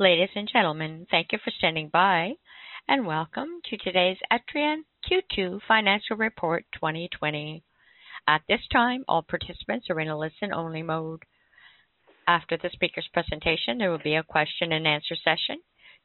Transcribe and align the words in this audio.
Ladies 0.00 0.28
and 0.36 0.48
gentlemen, 0.52 1.08
thank 1.10 1.32
you 1.32 1.38
for 1.42 1.50
standing 1.58 1.88
by, 1.92 2.34
and 2.86 3.04
welcome 3.04 3.48
to 3.64 3.76
today's 3.78 4.16
Etrion 4.32 4.82
Q2 5.10 5.58
Financial 5.66 6.16
Report 6.16 6.64
2020. 6.74 7.64
At 8.28 8.42
this 8.48 8.60
time, 8.70 9.04
all 9.08 9.22
participants 9.22 9.88
are 9.90 9.98
in 9.98 10.06
a 10.06 10.16
listen-only 10.16 10.84
mode. 10.84 11.24
After 12.28 12.56
the 12.56 12.70
speaker's 12.72 13.08
presentation, 13.12 13.78
there 13.78 13.90
will 13.90 13.98
be 13.98 14.14
a 14.14 14.22
question-and-answer 14.22 15.16
session. 15.24 15.58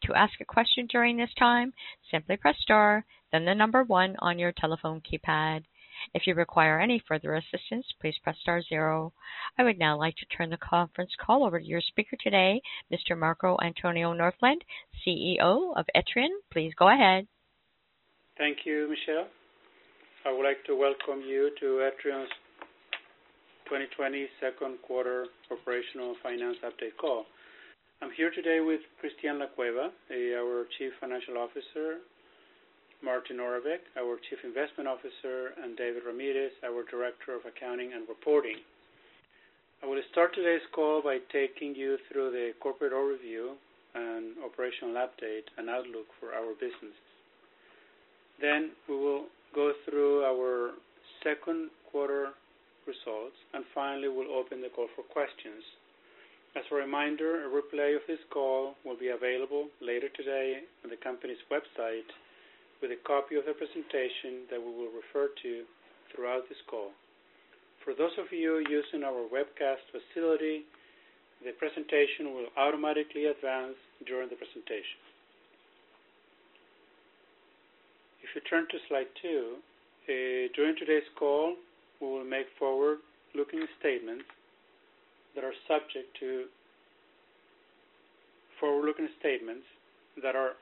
To 0.05 0.16
ask 0.16 0.34
a 0.41 0.46
question 0.46 0.88
during 0.88 1.18
this 1.18 1.34
time, 1.38 1.71
simply 2.10 2.38
press 2.38 2.55
star, 2.62 3.05
then 3.32 3.46
the 3.46 3.54
number 3.54 3.84
one 3.84 4.16
on 4.18 4.40
your 4.40 4.54
telephone 4.54 5.02
keypad. 5.02 5.66
If 6.13 6.27
you 6.27 6.35
require 6.35 6.80
any 6.80 7.02
further 7.07 7.35
assistance, 7.35 7.85
please 7.99 8.16
press 8.23 8.35
star 8.41 8.62
zero. 8.62 9.13
I 9.57 9.63
would 9.63 9.80
now 9.80 9.98
like 9.98 10.16
to 10.17 10.26
turn 10.26 10.49
the 10.49 10.57
conference 10.57 11.12
call 11.20 11.43
over 11.45 11.59
to 11.59 11.66
your 11.66 11.81
speaker 11.81 12.17
today, 12.21 12.62
Mr. 12.91 13.17
Marco 13.17 13.57
Antonio 13.63 14.13
Northland, 14.13 14.63
CEO 15.05 15.76
of 15.76 15.85
Etrion. 15.95 16.29
Please 16.52 16.73
go 16.77 16.89
ahead. 16.89 17.27
Thank 18.37 18.60
you, 18.65 18.90
Michelle. 18.90 19.27
I 20.26 20.32
would 20.32 20.43
like 20.43 20.63
to 20.65 20.76
welcome 20.76 21.21
you 21.27 21.51
to 21.60 21.65
Etrion's 21.90 22.32
2020 23.65 24.27
second 24.40 24.77
quarter 24.85 25.26
operational 25.51 26.15
finance 26.23 26.57
update 26.63 26.95
call. 26.99 27.26
I'm 28.01 28.12
here 28.17 28.32
today 28.32 28.60
with 28.60 28.82
Christian 28.99 29.40
Lacueva, 29.40 29.88
eh, 30.12 30.35
our 30.35 30.65
Chief 30.77 30.91
Financial 30.99 31.38
Officer, 31.38 32.04
Martin 33.04 33.37
Oravec, 33.37 33.84
our 33.99 34.15
Chief 34.29 34.40
Investment 34.48 34.87
Officer, 34.87 35.51
and 35.62 35.76
David 35.76 36.04
Ramirez, 36.07 36.55
our 36.63 36.87
Director 36.87 37.35
of 37.35 37.43
Accounting 37.43 37.91
and 37.91 38.07
Reporting. 38.07 38.63
I 39.84 39.87
will 39.87 39.99
start 40.12 40.34
today's 40.34 40.63
call 40.71 41.04
by 41.04 41.20
taking 41.27 41.76
you 41.76 41.98
through 42.07 42.32
the 42.32 42.55
corporate 42.63 42.93
overview 42.93 43.60
and 43.93 44.40
operational 44.40 44.95
update 44.95 45.51
and 45.57 45.70
outlook 45.70 46.07
for 46.23 46.32
our 46.32 46.55
business. 46.55 46.95
Then 48.40 48.71
we 48.87 48.95
will 48.95 49.27
go 49.54 49.73
through 49.84 50.23
our 50.23 50.71
second 51.21 51.71
quarter 51.91 52.32
results, 52.88 53.35
and 53.54 53.65
finally, 53.76 54.07
we'll 54.07 54.32
open 54.32 54.62
the 54.62 54.71
call 54.71 54.88
for 54.95 55.04
questions. 55.04 55.60
As 56.55 56.63
a 56.71 56.76
reminder, 56.76 57.43
a 57.43 57.49
replay 57.51 57.95
of 57.95 58.01
this 58.07 58.23
call 58.32 58.76
will 58.85 58.98
be 58.98 59.10
available 59.10 59.67
later 59.82 60.07
today 60.15 60.63
on 60.85 60.90
the 60.90 61.04
company's 61.04 61.43
website 61.51 62.07
with 62.84 62.91
a 62.91 62.99
copy 63.07 63.39
of 63.39 63.48
the 63.48 63.55
presentation 63.55 64.44
that 64.51 64.59
we 64.59 64.67
will 64.67 64.91
refer 64.91 65.31
to 65.39 65.63
throughout 66.12 66.44
this 66.51 66.59
call. 66.67 66.91
For 67.88 67.95
those 67.95 68.12
of 68.19 68.28
you 68.35 68.59
using 68.67 69.07
our 69.07 69.23
webcast 69.31 69.88
facility, 69.88 70.67
the 71.39 71.56
presentation 71.56 72.35
will 72.35 72.51
automatically 72.59 73.31
advance 73.31 73.79
during 74.06 74.28
the 74.28 74.35
presentation. 74.35 75.00
If 78.19 78.35
you 78.35 78.44
turn 78.51 78.67
to 78.67 78.78
slide 78.91 79.07
two, 79.16 79.63
uh, 80.11 80.51
during 80.51 80.75
today's 80.75 81.07
call, 81.16 81.56
we 82.01 82.07
will 82.07 82.27
make 82.27 82.51
forward-looking 82.59 83.63
statements 83.79 84.27
that 85.35 85.47
are 85.47 85.55
subject 85.72 86.11
to 86.19 86.51
forward-looking 88.59 89.07
statements 89.19 89.63
that 90.22 90.35
are 90.35 90.59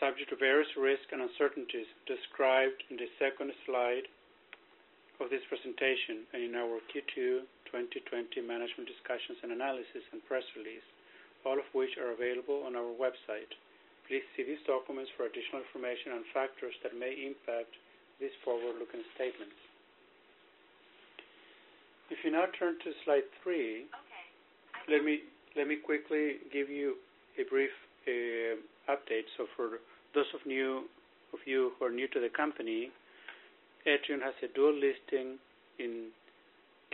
subject 0.00 0.30
to 0.30 0.36
various 0.36 0.68
risks 0.76 1.10
and 1.12 1.22
uncertainties 1.22 1.86
described 2.06 2.82
in 2.90 2.96
the 2.96 3.08
second 3.18 3.52
slide 3.66 4.06
of 5.22 5.30
this 5.30 5.42
presentation 5.46 6.26
and 6.34 6.42
in 6.42 6.54
our 6.58 6.82
Q2 6.90 7.46
2020 7.70 8.38
management 8.46 8.86
discussions 8.86 9.38
and 9.42 9.50
analysis 9.50 10.06
and 10.14 10.22
press 10.30 10.46
release, 10.54 10.84
all 11.42 11.58
of 11.58 11.66
which 11.74 11.90
are 11.98 12.14
available 12.14 12.62
on 12.66 12.78
our 12.78 12.94
website. 12.94 13.50
Please 14.06 14.22
see 14.36 14.46
these 14.46 14.62
documents 14.66 15.10
for 15.16 15.26
additional 15.26 15.64
information 15.64 16.14
on 16.14 16.22
factors 16.30 16.74
that 16.86 16.94
may 16.94 17.14
impact 17.26 17.72
these 18.20 18.34
forward-looking 18.46 19.02
statements. 19.18 19.58
If 22.10 22.22
you 22.22 22.30
now 22.30 22.46
turn 22.58 22.78
to 22.78 22.90
slide 23.02 23.26
three, 23.42 23.90
let 24.86 25.02
me 25.02 25.76
quickly 25.82 26.44
give 26.52 26.68
you 26.68 27.00
a 27.40 27.48
brief 27.48 27.72
uh, 28.06 28.60
update. 28.88 29.26
So 29.36 29.46
for 29.56 29.80
those 30.14 30.26
of 30.34 30.46
you 30.46 30.84
who 31.30 31.84
are 31.84 31.90
new 31.90 32.08
to 32.08 32.20
the 32.20 32.28
company, 32.28 32.90
Etrion 33.86 34.22
has 34.22 34.34
a 34.42 34.48
dual 34.54 34.72
listing 34.72 35.38
in 35.78 36.08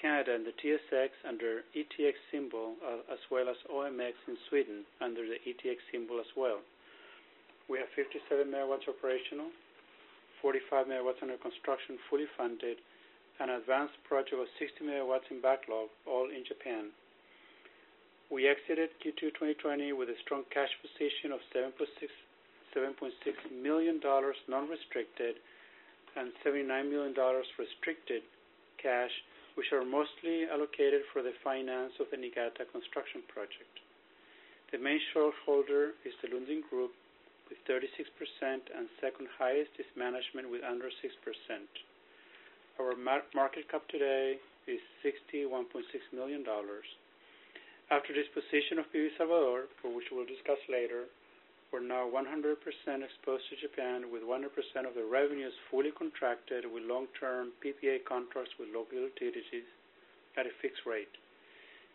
Canada 0.00 0.34
and 0.34 0.46
the 0.46 0.56
TSX 0.56 1.10
under 1.28 1.62
ETX 1.76 2.14
symbol, 2.32 2.74
uh, 2.80 3.12
as 3.12 3.20
well 3.30 3.48
as 3.48 3.56
OMX 3.68 4.16
in 4.26 4.36
Sweden 4.48 4.84
under 5.00 5.22
the 5.22 5.36
ETX 5.44 5.76
symbol 5.92 6.18
as 6.18 6.30
well. 6.36 6.58
We 7.68 7.78
have 7.78 7.88
57 7.94 8.48
megawatts 8.48 8.88
operational, 8.88 9.52
45 10.42 10.86
megawatts 10.86 11.22
under 11.22 11.36
construction, 11.36 11.98
fully 12.08 12.26
funded, 12.36 12.78
and 13.38 13.50
an 13.50 13.60
advanced 13.60 13.94
project 14.08 14.34
of 14.34 14.48
60 14.58 14.84
megawatts 14.84 15.30
in 15.30 15.40
backlog, 15.40 15.88
all 16.06 16.26
in 16.32 16.44
Japan. 16.48 16.90
We 18.30 18.46
exited 18.46 18.94
Q2 19.02 19.34
2020 19.58 19.92
with 19.92 20.08
a 20.08 20.14
strong 20.22 20.46
cash 20.54 20.70
position 20.78 21.34
of 21.34 21.42
$7.6 21.50 21.74
million 23.50 23.98
non-restricted 23.98 25.34
and 26.14 26.30
$79 26.46 26.90
million 26.90 27.10
restricted 27.58 28.22
cash, 28.78 29.10
which 29.58 29.74
are 29.74 29.84
mostly 29.84 30.46
allocated 30.46 31.02
for 31.12 31.26
the 31.26 31.34
finance 31.42 31.92
of 31.98 32.06
the 32.14 32.16
Niigata 32.16 32.70
construction 32.70 33.26
project. 33.26 33.82
The 34.70 34.78
main 34.78 35.02
shareholder 35.10 35.98
is 36.06 36.14
the 36.22 36.30
Lundin 36.30 36.62
Group 36.70 36.94
with 37.50 37.58
36%, 37.66 37.82
and 38.70 38.86
second 39.02 39.26
highest 39.42 39.74
is 39.82 39.90
management 39.98 40.46
with 40.46 40.62
under 40.62 40.86
6%. 40.86 41.02
Our 42.78 42.94
market 43.34 43.66
cap 43.66 43.82
today 43.90 44.38
is 44.70 44.78
$61.6 45.02 45.82
million. 46.14 46.46
After 47.90 48.14
disposition 48.14 48.78
of 48.78 48.86
PV 48.94 49.18
Salvador, 49.18 49.66
for 49.82 49.90
which 49.90 50.06
we'll 50.14 50.24
discuss 50.24 50.62
later, 50.70 51.10
we're 51.72 51.82
now 51.82 52.06
100% 52.06 52.54
exposed 52.54 53.44
to 53.50 53.58
Japan, 53.58 54.14
with 54.14 54.22
100% 54.22 54.46
of 54.86 54.94
the 54.94 55.02
revenues 55.02 55.52
fully 55.70 55.90
contracted 55.90 56.70
with 56.70 56.86
long-term 56.86 57.50
PPA 57.58 58.06
contracts 58.06 58.54
with 58.62 58.70
local 58.70 58.98
utilities 58.98 59.66
at 60.38 60.46
a 60.46 60.54
fixed 60.62 60.86
rate. 60.86 61.10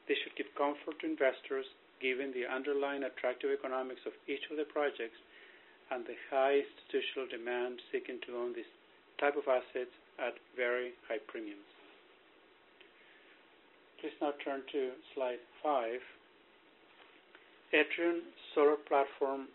This 0.08 0.20
should 0.20 0.36
give 0.36 0.52
comfort 0.60 1.00
to 1.00 1.08
investors 1.08 1.66
given 2.04 2.36
the 2.36 2.44
underlying 2.44 3.04
attractive 3.08 3.52
economics 3.56 4.04
of 4.06 4.12
each 4.28 4.44
of 4.52 4.60
the 4.60 4.68
projects 4.68 5.16
and 5.92 6.04
the 6.04 6.20
high 6.28 6.60
institutional 6.60 7.32
demand 7.32 7.80
seeking 7.92 8.20
to 8.28 8.36
own 8.36 8.52
this 8.52 8.68
type 9.16 9.40
of 9.40 9.48
assets 9.48 9.96
at 10.20 10.36
very 10.60 10.92
high 11.08 11.24
premiums. 11.32 11.64
Please 14.00 14.12
now 14.22 14.34
turn 14.44 14.62
to 14.72 14.92
slide 15.16 15.40
five. 15.66 15.98
Etrion 17.74 18.22
Solar 18.53 18.78
Platform 18.88 19.50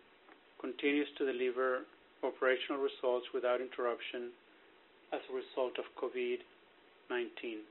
continues 0.60 1.06
to 1.16 1.24
deliver 1.24 1.86
operational 2.26 2.82
results 2.82 3.30
without 3.32 3.62
interruption 3.62 4.34
as 5.14 5.22
a 5.30 5.32
result 5.32 5.78
of 5.78 5.86
COVID-19. 5.94 7.62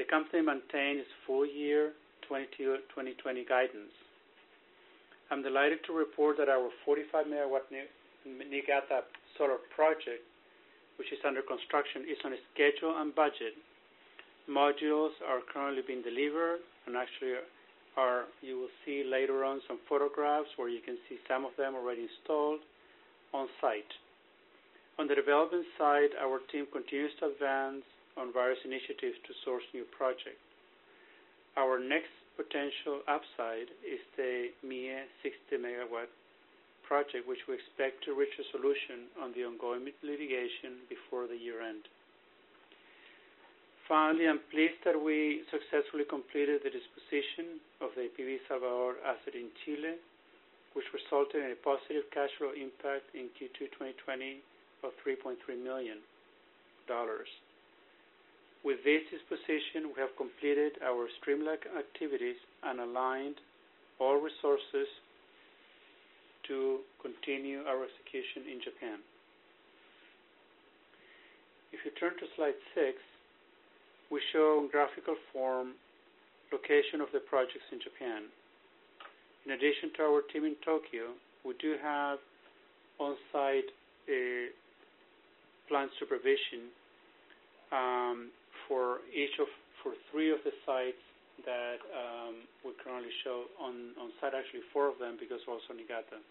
The 0.00 0.04
company 0.08 0.40
maintains 0.40 1.04
its 1.04 1.14
full 1.28 1.44
year 1.44 1.92
2020 2.26 3.12
guidance. 3.44 3.92
I'm 5.30 5.42
delighted 5.44 5.84
to 5.86 5.92
report 5.92 6.40
that 6.40 6.48
our 6.48 6.72
45 6.84 7.26
MW 7.26 7.60
Niigata 8.24 9.04
solar 9.36 9.60
project, 9.76 10.24
which 10.96 11.12
is 11.12 11.20
under 11.28 11.42
construction, 11.44 12.08
is 12.08 12.16
on 12.24 12.32
schedule 12.56 12.96
and 12.96 13.14
budget. 13.14 13.52
Modules 14.48 15.16
are 15.24 15.40
currently 15.52 15.82
being 15.86 16.02
delivered, 16.02 16.60
and 16.86 16.96
actually, 16.96 17.40
are, 17.96 18.24
you 18.42 18.58
will 18.58 18.74
see 18.84 19.04
later 19.04 19.44
on 19.44 19.60
some 19.66 19.78
photographs 19.88 20.48
where 20.56 20.68
you 20.68 20.80
can 20.84 20.98
see 21.08 21.16
some 21.28 21.44
of 21.44 21.52
them 21.56 21.74
already 21.74 22.06
installed 22.10 22.60
on 23.32 23.48
site. 23.60 23.88
On 24.98 25.08
the 25.08 25.14
development 25.14 25.64
side, 25.78 26.10
our 26.20 26.38
team 26.52 26.66
continues 26.70 27.10
to 27.18 27.26
advance 27.32 27.82
on 28.16 28.32
various 28.32 28.58
initiatives 28.64 29.18
to 29.26 29.32
source 29.44 29.64
new 29.72 29.84
projects. 29.96 30.44
Our 31.56 31.78
next 31.78 32.14
potential 32.36 33.02
upside 33.06 33.70
is 33.82 34.02
the 34.16 34.50
Mie 34.62 35.06
60 35.22 35.56
megawatt 35.56 36.10
project, 36.86 37.26
which 37.26 37.42
we 37.48 37.54
expect 37.54 38.04
to 38.04 38.14
reach 38.14 38.34
a 38.38 38.46
solution 38.52 39.08
on 39.22 39.32
the 39.32 39.46
ongoing 39.46 39.88
litigation 40.02 40.84
before 40.90 41.26
the 41.26 41.38
year-end. 41.38 41.86
Finally, 43.88 44.24
I'm 44.26 44.40
pleased 44.48 44.80
that 44.88 44.96
we 44.96 45.44
successfully 45.52 46.08
completed 46.08 46.64
the 46.64 46.72
disposition 46.72 47.60
of 47.84 47.92
the 47.92 48.08
PV 48.16 48.40
Salvador 48.48 48.96
asset 49.04 49.36
in 49.36 49.52
Chile, 49.64 50.00
which 50.72 50.88
resulted 50.96 51.44
in 51.44 51.52
a 51.52 51.60
positive 51.60 52.08
cash 52.08 52.32
flow 52.40 52.56
impact 52.56 53.12
in 53.12 53.28
Q2 53.36 53.76
2020 54.00 54.40
of 54.88 54.96
$3.3 55.04 55.36
million. 55.60 56.00
With 58.64 58.80
this 58.88 59.04
disposition, 59.12 59.92
we 59.92 60.00
have 60.00 60.16
completed 60.16 60.80
our 60.80 61.04
streamlined 61.20 61.68
activities 61.76 62.40
and 62.64 62.80
aligned 62.80 63.36
all 64.00 64.16
resources 64.16 64.88
to 66.48 66.80
continue 67.04 67.60
our 67.68 67.84
execution 67.84 68.48
in 68.48 68.64
Japan. 68.64 68.98
If 71.72 71.84
you 71.84 71.92
turn 72.00 72.16
to 72.16 72.26
slide 72.36 72.56
six, 72.72 72.96
we 74.14 74.22
show 74.30 74.62
in 74.62 74.70
graphical 74.70 75.18
form 75.34 75.74
location 76.54 77.02
of 77.02 77.10
the 77.10 77.18
projects 77.18 77.66
in 77.74 77.82
Japan. 77.82 78.30
In 79.42 79.58
addition 79.58 79.90
to 79.98 80.06
our 80.06 80.22
team 80.30 80.46
in 80.46 80.54
Tokyo, 80.62 81.18
we 81.42 81.58
do 81.58 81.74
have 81.82 82.22
on-site 83.02 83.66
uh, 84.06 84.46
plant 85.66 85.90
supervision 85.98 86.70
um, 87.74 88.30
for 88.70 89.02
each 89.10 89.34
of 89.42 89.50
for 89.82 89.98
three 90.14 90.30
of 90.30 90.38
the 90.46 90.54
sites 90.64 91.02
that 91.44 91.82
um, 91.90 92.46
we 92.62 92.70
currently 92.78 93.10
show 93.26 93.50
on 93.58 93.98
on 93.98 94.14
site, 94.22 94.30
actually 94.30 94.62
four 94.70 94.86
of 94.86 94.94
them, 95.02 95.18
because 95.18 95.42
also 95.50 95.74
Niigata. 95.74 96.22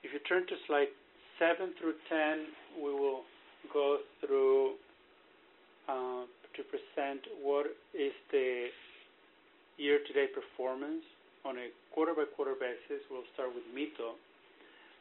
If 0.00 0.16
you 0.16 0.24
turn 0.24 0.48
to 0.48 0.56
slide 0.66 0.88
seven 1.38 1.76
through 1.78 1.94
10, 2.08 2.82
we 2.82 2.90
will 2.90 3.22
go 3.70 3.98
through 4.24 4.80
Uh, 5.88 6.30
to 6.54 6.62
present 6.68 7.20
what 7.40 7.66
is 7.96 8.12
the 8.30 8.68
year-to-date 9.78 10.30
performance 10.36 11.02
on 11.44 11.56
a 11.56 11.72
quarter-by-quarter 11.94 12.54
basis. 12.60 13.02
We'll 13.10 13.26
start 13.34 13.50
with 13.56 13.64
Mito. 13.72 14.14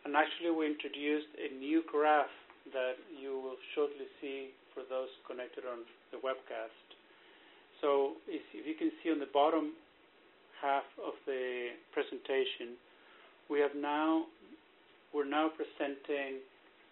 And 0.05 0.15
actually, 0.15 0.49
we 0.49 0.65
introduced 0.65 1.27
a 1.37 1.53
new 1.59 1.83
graph 1.85 2.31
that 2.73 2.95
you 3.13 3.37
will 3.37 3.59
shortly 3.75 4.07
see 4.21 4.55
for 4.73 4.81
those 4.89 5.11
connected 5.27 5.67
on 5.67 5.83
the 6.09 6.17
webcast. 6.23 6.71
So 7.81 8.17
if 8.25 8.41
you 8.55 8.73
can 8.73 8.89
see 9.03 9.11
on 9.11 9.19
the 9.19 9.29
bottom 9.33 9.73
half 10.61 10.87
of 11.03 11.13
the 11.27 11.75
presentation, 11.91 12.79
we're 13.49 13.75
now 13.75 14.25
presenting 15.13 16.39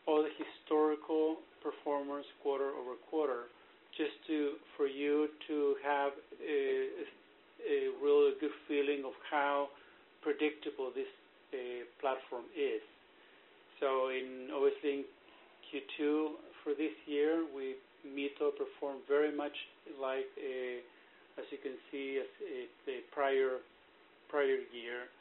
all 0.06 0.22
the 0.22 0.34
historical 0.36 1.38
performance 1.64 2.26
quarter-over-quarter, 2.44 3.48
just 4.00 4.16
for 4.80 4.88
you 4.88 5.28
to 5.48 5.76
have 5.84 6.16
a 6.40 7.92
really 8.02 8.32
good 8.40 8.56
feeling 8.66 9.04
of 9.04 9.12
how 9.30 9.68
predictable 10.24 10.88
this 10.96 11.12
uh, 11.52 11.84
platform 12.00 12.48
is. 12.56 12.80
So 13.84 14.08
in 14.08 14.48
obviously, 14.56 15.04
in 15.04 15.06
Q2 15.68 16.32
for 16.64 16.72
this 16.80 16.96
year, 17.08 17.44
we 17.52 17.76
Mito 18.08 18.56
performed 18.56 19.04
very 19.08 19.36
much 19.36 19.56
like, 20.00 20.32
as 21.36 21.44
you 21.52 21.60
can 21.60 21.76
see, 21.92 22.24
as 22.24 22.30
the 22.88 23.04
prior 23.12 23.60
prior 24.32 24.64
year, 24.72 25.12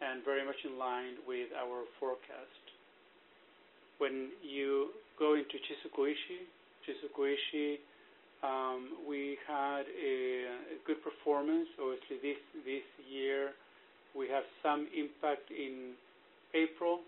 and 0.00 0.24
very 0.24 0.46
much 0.46 0.56
in 0.64 0.78
line 0.78 1.20
with 1.28 1.52
our 1.52 1.84
forecast. 2.00 2.64
When 3.98 4.30
you 4.40 4.94
go 5.18 5.34
into 5.34 5.58
Shizuku-Ishi, 5.58 6.40
Um, 8.42 9.06
we 9.06 9.38
had 9.46 9.86
a 9.86 10.46
good 10.86 10.98
performance. 11.02 11.68
Obviously, 11.78 12.18
this 12.22 12.40
this 12.66 12.86
year, 13.06 13.54
we 14.18 14.26
have 14.28 14.42
some 14.62 14.88
impact 14.90 15.50
in 15.50 15.94
April 16.54 17.00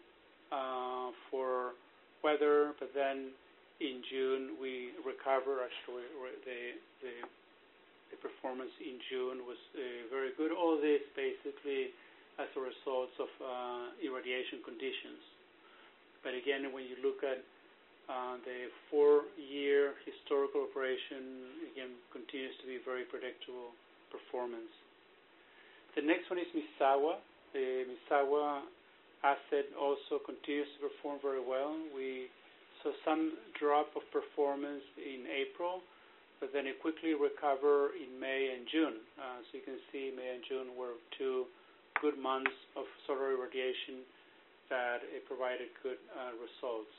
uh, 0.52 1.10
for 1.30 1.74
weather, 2.22 2.72
but 2.78 2.94
then 2.94 3.34
in 3.80 4.00
June, 4.10 4.54
we 4.62 4.94
recover. 5.02 5.66
Actually, 5.66 6.06
the 7.02 8.16
performance 8.22 8.70
in 8.78 9.02
June 9.10 9.42
was 9.42 9.58
uh, 9.74 10.06
very 10.14 10.30
good. 10.38 10.54
All 10.54 10.78
this 10.78 11.02
basically 11.18 11.90
as 12.38 12.46
a 12.54 12.62
result 12.62 13.10
of 13.18 13.30
uh, 13.42 13.90
irradiation 13.98 14.62
conditions. 14.62 15.22
But 16.22 16.34
again, 16.34 16.70
when 16.70 16.86
you 16.86 16.96
look 17.02 17.22
at 17.26 17.42
Uh, 18.04 18.36
the 18.44 18.68
four-year 18.92 19.96
historical 20.04 20.68
operation, 20.68 21.48
again, 21.72 21.96
continues 22.12 22.52
to 22.60 22.68
be 22.68 22.76
very 22.84 23.08
predictable 23.08 23.72
performance. 24.12 24.68
The 25.96 26.04
next 26.04 26.28
one 26.28 26.36
is 26.36 26.50
Misawa. 26.52 27.16
The 27.56 27.88
Misawa 27.88 28.68
asset 29.24 29.72
also 29.80 30.20
continues 30.20 30.68
to 30.76 30.92
perform 30.92 31.16
very 31.24 31.40
well. 31.40 31.72
We 31.96 32.28
saw 32.84 32.92
some 33.08 33.40
drop 33.56 33.88
of 33.96 34.04
performance 34.12 34.84
in 35.00 35.24
April, 35.24 35.80
but 36.44 36.52
then 36.52 36.68
it 36.68 36.76
quickly 36.84 37.16
recover 37.16 37.96
in 37.96 38.20
May 38.20 38.52
and 38.52 38.68
June. 38.68 39.00
Uh, 39.16 39.40
so 39.48 39.50
you 39.56 39.64
can 39.64 39.80
see 39.88 40.12
May 40.12 40.36
and 40.36 40.44
June 40.44 40.76
were 40.76 41.00
two 41.16 41.48
good 42.04 42.20
months 42.20 42.52
of 42.76 42.84
solar 43.08 43.32
irradiation 43.32 44.04
that 44.68 45.00
it 45.08 45.24
provided 45.24 45.72
good 45.80 45.96
uh, 46.12 46.36
results. 46.36 46.92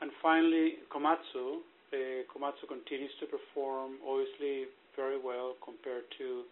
And 0.00 0.10
finally, 0.22 0.78
Komatsu. 0.92 1.64
Uh, 1.88 2.22
Komatsu 2.28 2.68
continues 2.68 3.10
to 3.20 3.26
perform 3.26 3.98
obviously 4.06 4.68
very 4.94 5.18
well 5.18 5.54
compared 5.64 6.04
to 6.18 6.44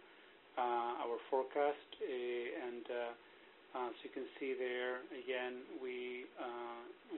uh, 0.57 1.05
our 1.05 1.17
forecast. 1.29 1.87
Uh, 2.01 2.67
and 2.67 2.83
uh, 2.89 3.87
as 3.87 3.95
you 4.03 4.09
can 4.09 4.25
see 4.39 4.57
there, 4.57 5.05
again, 5.13 5.61
we 5.77 6.25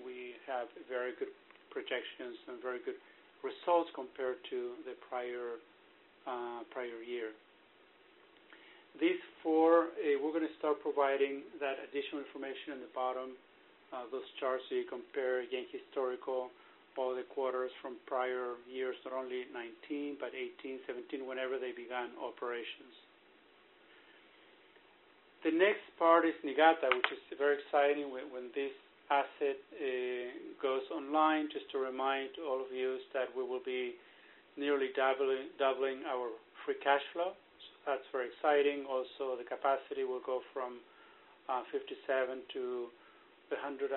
we 0.03 0.35
have 0.43 0.67
very 0.91 1.15
good 1.17 1.31
projections 1.71 2.35
and 2.51 2.59
very 2.61 2.83
good 2.83 2.99
results 3.41 3.89
compared 3.95 4.43
to 4.49 4.75
the 4.83 4.93
prior 5.07 5.57
prior 6.69 6.99
year. 7.01 7.31
These 8.99 9.21
four, 9.41 9.95
uh, 9.95 10.19
we're 10.19 10.35
going 10.35 10.43
to 10.43 10.57
start 10.59 10.83
providing 10.83 11.47
that 11.63 11.79
additional 11.87 12.19
information 12.19 12.75
in 12.75 12.79
the 12.83 12.91
bottom 12.91 13.39
Uh, 13.89 14.05
those 14.13 14.27
charts 14.39 14.61
so 14.69 14.75
you 14.75 14.85
compare, 14.85 15.41
again, 15.41 15.65
historical, 15.73 16.53
all 16.99 17.15
the 17.15 17.23
quarters 17.31 17.71
from 17.81 17.95
prior 18.05 18.59
years, 18.67 18.93
not 19.07 19.15
only 19.15 19.47
2019, 19.55 20.19
but 20.19 20.35
2018, 20.35 21.23
2017, 21.23 21.23
whenever 21.23 21.55
they 21.55 21.71
began 21.71 22.11
operations. 22.19 22.91
The 25.47 25.55
next 25.55 25.87
part 25.95 26.27
is 26.27 26.35
Niigata, 26.43 26.91
which 26.91 27.07
is 27.15 27.23
very 27.39 27.63
exciting 27.63 28.11
when 28.11 28.51
this 28.51 28.75
asset 29.07 29.55
uh, 29.79 30.27
goes 30.59 30.83
online. 30.91 31.47
Just 31.47 31.71
to 31.71 31.79
remind 31.79 32.35
all 32.43 32.59
of 32.59 32.67
you 32.75 32.99
that 33.15 33.31
we 33.31 33.47
will 33.47 33.63
be 33.63 33.95
nearly 34.59 34.91
doubling 34.91 36.03
our 36.03 36.35
free 36.67 36.75
cash 36.83 37.01
flow. 37.15 37.31
That's 37.87 38.03
very 38.11 38.27
exciting. 38.35 38.83
Also, 38.83 39.39
the 39.39 39.47
capacity 39.47 40.03
will 40.03 40.19
go 40.19 40.43
from 40.51 40.83
uh, 41.47 41.63
57 41.71 42.43
to 42.59 42.91
102. 43.57 43.89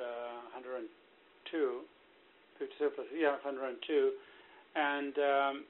Uh, 0.00 0.40
52 2.58 2.90
plus. 2.94 3.06
Yeah, 3.12 3.36
102. 3.42 3.76
And 4.74 5.14
um, 5.18 5.64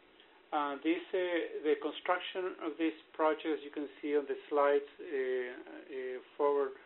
uh, 0.53 0.77
these, 0.85 1.03
uh, 1.13 1.19
The 1.67 1.75
construction 1.83 2.55
of 2.63 2.79
this 2.79 2.95
project, 3.13 3.59
as 3.59 3.63
you 3.65 3.71
can 3.75 3.89
see 4.01 4.17
on 4.17 4.25
the 4.31 4.39
slides 4.49 4.87
forward, 6.37 6.79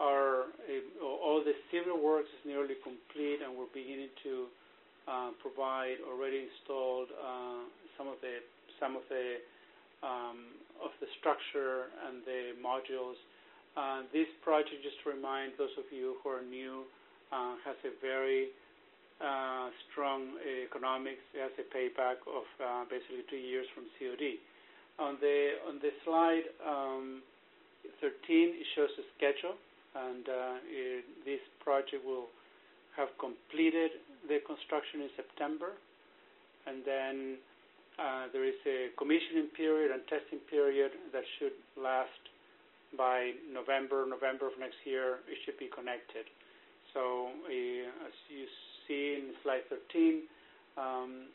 are 0.00 0.48
all 1.04 1.44
the 1.44 1.52
civil 1.68 2.00
works 2.00 2.32
is 2.32 2.42
nearly 2.48 2.80
complete, 2.80 3.44
and 3.44 3.52
we're 3.52 3.68
beginning 3.76 4.08
to 4.24 4.48
provide 5.44 6.00
already 6.08 6.48
installed 6.48 7.12
some 7.98 8.08
of 8.08 8.16
the 8.24 8.40
some 8.80 8.96
of 8.96 9.04
the 9.12 9.44
um, 10.00 10.56
of 10.80 10.90
the 11.04 11.06
structure 11.20 11.92
and 12.08 12.24
the 12.24 12.56
modules. 12.56 13.20
Uh, 13.76 14.02
this 14.12 14.26
project, 14.42 14.82
just 14.82 14.98
to 15.04 15.14
remind 15.14 15.52
those 15.54 15.70
of 15.78 15.86
you 15.94 16.18
who 16.22 16.28
are 16.30 16.42
new, 16.42 16.82
uh, 17.30 17.54
has 17.62 17.78
a 17.86 17.94
very 18.02 18.50
uh, 19.22 19.70
strong 19.86 20.34
economics. 20.42 21.22
It 21.30 21.46
has 21.46 21.54
a 21.54 21.66
payback 21.70 22.18
of 22.26 22.46
basically 22.90 23.22
two 23.30 23.38
years 23.38 23.66
from 23.74 23.86
COD. 23.98 24.42
On 24.98 25.16
the 25.20 25.62
on 25.68 25.78
the 25.78 25.94
slide 26.04 26.44
um, 26.66 27.22
13, 28.02 28.10
it 28.58 28.66
shows 28.74 28.90
the 28.98 29.06
schedule, 29.16 29.54
and 29.94 30.26
this 31.24 31.40
project 31.62 32.04
will 32.04 32.26
have 32.96 33.08
completed 33.22 34.02
the 34.26 34.42
construction 34.44 35.00
in 35.06 35.10
September. 35.14 35.78
And 36.66 36.82
then 36.84 37.38
there 38.34 38.44
is 38.44 38.58
a 38.66 38.90
commissioning 38.98 39.48
period 39.56 39.94
and 39.94 40.02
testing 40.10 40.42
period 40.50 40.90
that 41.14 41.22
should 41.38 41.54
last 41.78 42.19
by 42.96 43.32
November 43.46 44.06
November 44.08 44.46
of 44.46 44.54
next 44.58 44.78
year, 44.84 45.22
it 45.30 45.38
should 45.44 45.58
be 45.58 45.68
connected. 45.70 46.26
So 46.94 47.30
eh, 47.46 47.86
as 48.06 48.14
you 48.28 48.46
see 48.86 49.22
in 49.22 49.34
slide 49.42 49.62
13, 49.70 50.26
um, 50.76 51.30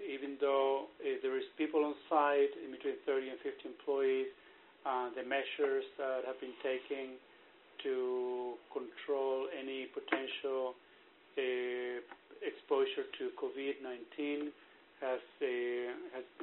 even 0.00 0.36
though 0.40 0.88
eh, 1.04 1.20
there 1.22 1.36
is 1.36 1.44
people 1.56 1.84
on 1.84 1.94
site, 2.08 2.52
in 2.64 2.72
between 2.72 2.96
30 3.06 3.36
and 3.36 3.38
50 3.40 3.68
employees, 3.68 4.28
uh, 4.84 5.08
the 5.16 5.24
measures 5.24 5.84
that 5.96 6.24
have 6.26 6.40
been 6.40 6.56
taken 6.60 7.16
to 7.82 8.56
control 8.72 9.48
any 9.52 9.88
potential 9.92 10.76
eh, 11.36 12.00
exposure 12.40 13.08
to 13.16 13.32
COVID-19 13.36 14.52
has 15.00 15.20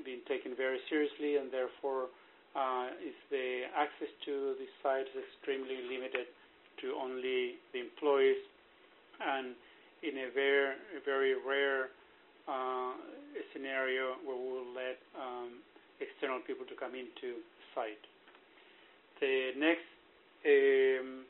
been 0.06 0.22
taken 0.28 0.54
very 0.56 0.78
seriously, 0.90 1.38
and 1.38 1.50
therefore, 1.50 2.14
Uh, 2.52 2.92
the 3.32 3.64
access 3.76 4.12
to 4.26 4.56
the 4.60 4.68
site 4.84 5.08
is 5.08 5.24
extremely 5.24 5.80
limited 5.88 6.28
to 6.82 6.94
only 7.00 7.56
the 7.72 7.80
employees, 7.80 8.44
and 9.24 9.56
in 10.04 10.18
a 10.18 10.28
very 10.34 10.76
very 11.06 11.36
rare 11.48 11.96
uh, 12.48 12.92
scenario 13.54 14.20
where 14.26 14.36
we 14.36 14.44
will 14.44 14.74
let 14.76 15.00
um, 15.16 15.62
external 16.02 16.40
people 16.44 16.66
to 16.66 16.76
come 16.76 16.96
into 16.96 17.40
the 17.40 17.64
site. 17.76 18.04
The 19.22 19.54
next, 19.56 19.88
um, 20.44 21.24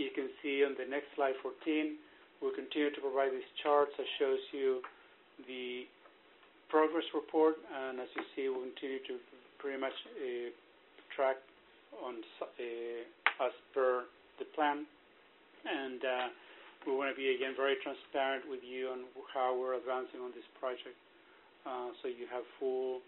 you 0.00 0.10
can 0.16 0.32
see 0.42 0.64
on 0.64 0.74
the 0.80 0.88
next 0.88 1.12
slide 1.14 1.36
14, 1.42 2.00
we'll 2.40 2.56
continue 2.56 2.90
to 2.90 3.00
provide 3.00 3.32
these 3.32 3.50
charts 3.62 3.92
that 4.00 4.08
shows 4.18 4.40
you 4.52 4.80
the 5.46 5.84
progress 6.72 7.04
report. 7.12 7.60
And 7.68 8.00
as 8.00 8.08
you 8.16 8.24
see, 8.34 8.48
we'll 8.48 8.64
continue 8.72 9.04
to 9.12 9.14
pretty 9.58 9.80
much 9.80 9.94
uh, 10.16 10.50
track 11.14 11.36
on 12.04 12.20
uh, 12.42 13.44
as 13.44 13.52
per 13.74 14.04
the 14.38 14.46
plan. 14.54 14.86
And 15.64 16.00
uh 16.04 16.28
we 16.86 16.94
want 16.94 17.10
to 17.10 17.18
be, 17.18 17.34
again, 17.34 17.58
very 17.58 17.74
transparent 17.82 18.46
with 18.46 18.62
you 18.62 18.94
on 18.94 19.10
how 19.34 19.58
we're 19.58 19.74
advancing 19.74 20.22
on 20.22 20.30
this 20.38 20.46
project, 20.62 20.94
uh, 21.66 21.90
so 21.98 22.06
you 22.06 22.30
have 22.30 22.46
full 22.62 23.02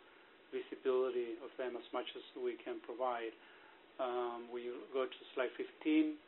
visibility 0.50 1.38
of 1.47 1.55
them 1.55 1.78
as 1.78 1.87
much 1.95 2.11
as 2.19 2.25
we 2.35 2.59
can 2.59 2.83
provide. 2.83 3.31
Um, 4.02 4.50
when 4.50 4.67
you 4.67 4.83
go 4.90 5.07
to 5.07 5.21
slide 5.38 5.55
15, 5.55 6.19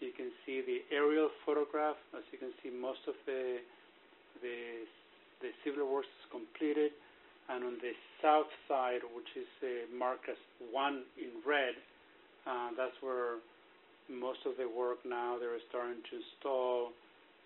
you 0.00 0.12
can 0.16 0.32
see 0.48 0.64
the 0.64 0.80
aerial 0.88 1.28
photograph. 1.44 2.00
As 2.16 2.24
you 2.32 2.40
can 2.40 2.56
see, 2.64 2.72
most 2.72 3.04
of 3.04 3.16
the 3.28 3.60
civil 5.60 5.84
works 5.92 6.08
is 6.08 6.26
completed. 6.32 6.96
And 7.48 7.64
on 7.64 7.76
the 7.80 7.92
south 8.20 8.52
side, 8.68 9.00
which 9.16 9.32
is 9.32 9.48
uh, 9.64 9.88
marked 9.96 10.28
as 10.28 10.36
one 10.70 11.02
in 11.16 11.32
red, 11.48 11.72
uh, 12.44 12.76
that's 12.76 12.96
where 13.00 13.40
most 14.08 14.40
of 14.44 14.56
the 14.60 14.68
work 14.68 14.98
now, 15.04 15.36
they're 15.40 15.56
starting 15.68 16.00
to 16.12 16.12
install 16.20 16.92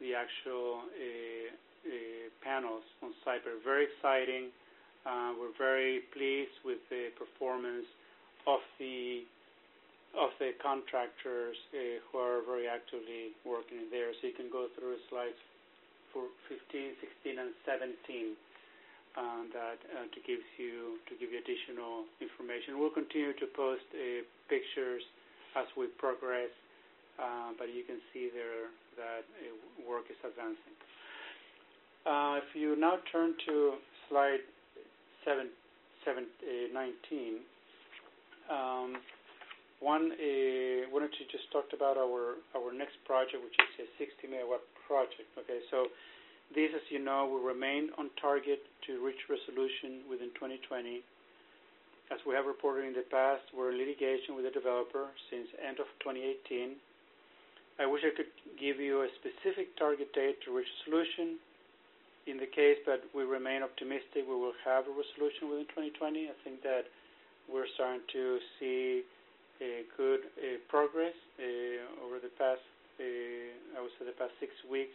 the 0.00 0.14
actual 0.14 0.82
uh, 0.90 1.50
panels 2.42 2.82
on 3.02 3.14
site. 3.24 3.42
Very 3.62 3.86
exciting. 3.90 4.50
We're 5.06 5.54
very 5.58 6.02
pleased 6.14 6.54
with 6.64 6.78
the 6.90 7.10
performance 7.18 7.86
of 8.46 8.62
the 8.78 9.22
of 10.12 10.28
the 10.38 10.52
contractors 10.60 11.56
who 11.72 12.18
are 12.18 12.44
very 12.44 12.68
actively 12.68 13.32
working 13.48 13.80
in 13.80 13.88
there. 13.90 14.12
So 14.20 14.28
you 14.28 14.36
can 14.36 14.52
go 14.52 14.68
through 14.76 15.00
slides 15.08 15.40
for 16.12 16.28
15, 16.52 17.00
16, 17.00 17.40
and 17.40 17.50
17 17.64 18.36
Uh, 19.12 19.44
to 20.08 20.20
give 20.24 20.40
you 21.28 21.36
additional 21.36 22.08
information. 22.24 22.80
We'll 22.80 22.96
continue 22.96 23.36
to 23.36 23.46
post 23.52 23.84
uh, 23.92 24.24
pictures 24.48 25.04
as 25.52 25.68
we 25.76 25.92
progress, 26.00 26.48
uh, 27.20 27.52
but 27.60 27.68
you 27.68 27.84
can 27.84 28.00
see 28.12 28.32
there 28.32 28.72
that 28.96 29.28
work 29.84 30.08
is 30.08 30.16
advancing. 30.24 30.76
If 32.40 32.56
you 32.56 32.72
now 32.80 33.04
turn 33.12 33.36
to 33.46 33.76
slide 34.08 34.40
19. 36.72 37.44
Um, 38.48 38.96
Wanted 39.82 41.12
to 41.18 41.24
just 41.28 41.50
talk 41.52 41.66
about 41.74 41.96
our 41.98 42.36
next 42.72 42.96
project, 43.04 43.42
which 43.42 43.56
is 43.58 43.84
a 43.84 43.86
60-MW 44.00 44.62
project. 44.86 45.28
This, 46.54 46.68
as 46.76 46.84
you 46.92 47.00
know, 47.00 47.24
will 47.24 47.40
remain 47.40 47.88
on 47.96 48.12
target 48.20 48.60
to 48.86 49.00
reach 49.00 49.24
resolution 49.32 50.04
within 50.04 50.28
2020. 50.36 51.00
As 52.12 52.20
we 52.28 52.36
have 52.36 52.44
reported 52.44 52.84
in 52.84 52.92
the 52.92 53.08
past, 53.08 53.40
we're 53.56 53.72
in 53.72 53.80
litigation 53.80 54.36
with 54.36 54.44
the 54.44 54.52
developer 54.52 55.08
since 55.32 55.48
end 55.64 55.80
of 55.80 55.88
2018. 56.04 56.76
I 57.80 57.88
wish 57.88 58.04
I 58.04 58.12
could 58.12 58.28
give 58.60 58.76
you 58.76 59.00
a 59.00 59.08
specific 59.16 59.72
target 59.80 60.12
date 60.12 60.44
to 60.44 60.52
reach 60.52 60.68
solution. 60.84 61.40
In 62.28 62.36
the 62.36 62.46
case 62.46 62.76
but 62.84 63.00
we 63.16 63.24
remain 63.24 63.64
optimistic, 63.64 64.28
we 64.28 64.36
will 64.36 64.54
have 64.60 64.84
a 64.84 64.92
resolution 64.92 65.48
within 65.48 65.64
2020. 65.72 66.28
I 66.28 66.36
think 66.44 66.60
that 66.68 66.84
we're 67.48 67.66
starting 67.80 68.04
to 68.12 68.38
see 68.60 69.08
good 69.96 70.28
progress 70.68 71.16
eh, 71.40 71.80
over 72.04 72.20
the 72.20 72.30
past, 72.36 72.60
eh, 73.00 73.56
I 73.72 73.80
would 73.80 73.94
say, 73.96 74.04
the 74.04 74.16
past 74.20 74.36
six 74.36 74.52
weeks. 74.68 74.92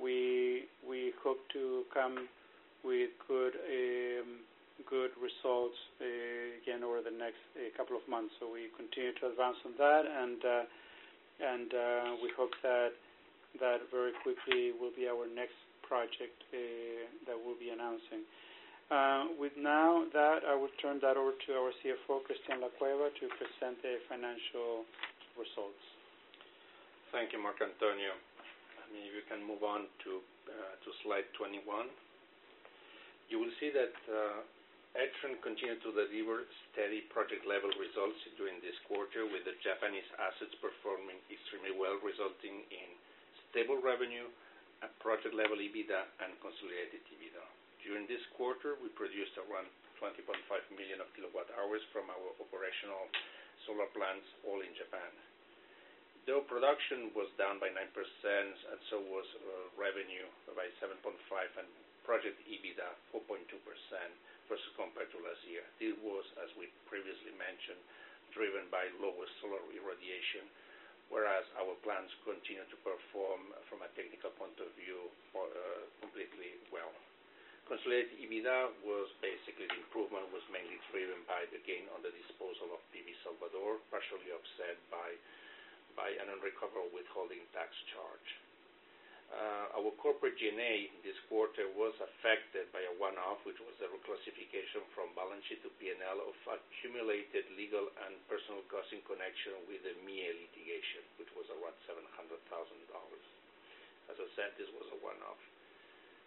We 0.00 0.64
we 0.86 1.12
hope 1.24 1.40
to 1.52 1.84
come 1.92 2.28
with 2.84 3.10
good 3.28 3.54
um 3.56 4.44
good 4.84 5.10
results 5.16 5.76
uh, 5.98 6.60
again 6.60 6.84
over 6.84 7.00
the 7.00 7.14
next 7.14 7.40
uh, 7.56 7.72
couple 7.76 7.96
of 7.96 8.04
months. 8.04 8.36
So 8.38 8.52
we 8.52 8.68
continue 8.76 9.16
to 9.24 9.32
advance 9.32 9.56
on 9.64 9.72
that, 9.80 10.04
and 10.04 10.40
uh, 10.44 10.64
and 11.40 11.68
we 12.20 12.28
hope 12.36 12.52
that 12.62 12.92
that 13.60 13.88
very 13.88 14.12
quickly 14.20 14.76
will 14.76 14.92
be 14.92 15.08
our 15.08 15.24
next 15.32 15.56
project 15.80 16.36
that 16.52 17.36
we'll 17.36 17.56
be 17.56 17.72
announcing. 17.72 18.24
With 19.40 19.52
now 19.56 20.04
that, 20.12 20.44
I 20.48 20.54
will 20.54 20.72
turn 20.80 21.00
that 21.00 21.16
over 21.16 21.32
to 21.32 21.50
our 21.56 21.72
CFO, 21.80 22.20
Cristián 22.24 22.60
Lacueva, 22.60 23.08
to 23.20 23.24
present 23.36 23.80
the 23.82 24.00
financial 24.08 24.84
results. 25.36 25.84
Thank 27.12 27.32
you, 27.32 27.40
Marco 27.42 27.64
Antonio. 27.64 28.12
If 29.04 29.12
you 29.12 29.24
can 29.28 29.44
move 29.44 29.60
on 29.60 29.88
to 30.08 30.22
uh, 30.46 30.74
to 30.78 30.88
slide 31.02 31.26
21. 31.34 31.66
You 33.26 33.42
will 33.42 33.50
see 33.58 33.74
that 33.74 33.96
uh, 34.06 34.46
Etrion 34.94 35.42
continued 35.42 35.82
to 35.82 35.90
deliver 35.90 36.46
steady 36.70 37.02
project-level 37.10 37.74
results 37.82 38.16
during 38.38 38.62
this 38.62 38.78
quarter, 38.86 39.26
with 39.26 39.42
the 39.42 39.58
Japanese 39.66 40.06
assets 40.16 40.54
performing 40.62 41.18
extremely 41.26 41.74
well, 41.74 41.98
resulting 41.98 42.62
in 42.70 42.88
stable 43.50 43.82
revenue 43.82 44.30
at 44.86 44.94
project-level 45.02 45.58
EBITDA 45.58 46.00
and 46.22 46.30
consolidated 46.38 47.02
EBITDA. 47.10 47.44
During 47.82 48.06
this 48.06 48.22
quarter, 48.38 48.78
we 48.78 48.88
produced 48.94 49.34
around 49.36 49.66
20.5 49.98 50.22
million 50.78 51.02
kilowatt 51.18 51.50
hours 51.58 51.82
from 51.90 52.06
our 52.06 52.28
operational 52.38 53.10
solar 53.66 53.90
plants, 53.92 54.24
all 54.46 54.62
in 54.62 54.70
Japan. 54.78 55.10
Though 56.26 56.42
production 56.42 57.14
was 57.14 57.30
down 57.38 57.62
by 57.62 57.70
9%, 57.70 57.78
and 57.86 58.80
so 58.90 58.98
was 58.98 59.22
uh, 59.38 59.70
revenue 59.78 60.26
by 60.58 60.66
7.5, 60.82 61.14
and 61.54 61.70
project 62.02 62.34
EBITDA 62.50 63.14
4.2% 63.14 63.46
versus 64.50 64.72
compared 64.74 65.06
to 65.14 65.22
last 65.22 65.38
year. 65.46 65.62
This 65.78 65.94
was, 66.02 66.26
as 66.42 66.50
we 66.58 66.66
previously 66.90 67.30
mentioned, 67.38 67.78
driven 68.34 68.66
by 68.74 68.90
lower 68.98 69.22
solar 69.38 69.62
irradiation, 69.70 70.50
whereas 71.14 71.46
our 71.62 71.78
plants 71.86 72.10
continue 72.26 72.66
to 72.74 72.78
perform 72.82 73.54
from 73.70 73.86
a 73.86 73.90
technical 73.94 74.34
point 74.34 74.58
of 74.58 74.66
view 74.74 75.06
uh, 75.38 75.46
completely 76.02 76.58
well. 76.74 76.90
Consolidated 77.70 78.18
EBITDA 78.18 78.82
was 78.82 79.06
basically, 79.22 79.70
the 79.70 79.78
improvement 79.78 80.26
was 80.34 80.42
mainly 80.50 80.78
driven 80.90 81.22
by 81.30 81.46
the 81.54 81.62
gain 81.62 81.86
on 81.94 82.02
the 82.02 82.10
disposal 82.18 82.74
of 82.74 82.82
PV 82.90 83.14
Salvador, 83.22 83.78
partially 83.94 84.34
offset 84.34 84.74
by 84.90 85.14
an 86.04 86.28
unrecoverable 86.28 86.92
withholding 86.92 87.40
tax 87.56 87.72
charge. 87.92 88.28
Uh, 89.26 89.82
our 89.82 89.90
corporate 89.98 90.38
G&A 90.38 90.86
this 91.02 91.18
quarter 91.26 91.66
was 91.74 91.90
affected 91.98 92.70
by 92.70 92.78
a 92.86 92.94
one-off, 92.94 93.42
which 93.42 93.58
was 93.58 93.74
a 93.82 93.90
reclassification 93.90 94.86
from 94.94 95.10
balance 95.18 95.42
sheet 95.50 95.58
to 95.66 95.70
P&L 95.82 96.18
of 96.22 96.36
accumulated 96.46 97.42
legal 97.58 97.90
and 98.06 98.14
personal 98.30 98.62
costs 98.70 98.94
in 98.94 99.02
connection 99.02 99.58
with 99.66 99.82
the 99.82 99.98
Mie 100.06 100.30
litigation, 100.30 101.02
which 101.18 101.30
was 101.34 101.50
around 101.50 101.74
$700,000. 101.90 102.38
As 104.06 104.16
I 104.22 104.28
said, 104.38 104.54
this 104.54 104.70
was 104.78 104.86
a 104.94 104.98
one-off. 105.02 105.42